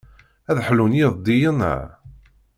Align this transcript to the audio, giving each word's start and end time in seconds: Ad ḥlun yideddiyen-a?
Ad 0.49 0.57
ḥlun 0.67 0.97
yideddiyen-a? 0.99 1.75